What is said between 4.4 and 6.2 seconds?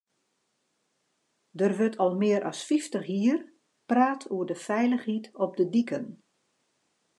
de feilichheid op de diken.